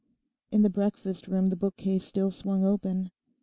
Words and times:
In 0.49 0.63
the 0.63 0.69
breakfast 0.71 1.27
room 1.27 1.49
the 1.49 1.55
bookcase 1.55 2.03
still 2.03 2.31
swung 2.31 2.65
open. 2.65 3.11